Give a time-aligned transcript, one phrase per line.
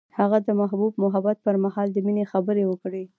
[0.19, 3.03] هغه د محبوب محبت پر مهال د مینې خبرې وکړې.